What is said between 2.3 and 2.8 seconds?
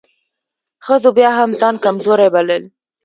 بلل.